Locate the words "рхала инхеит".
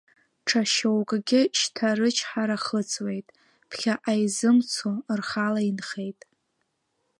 5.19-6.19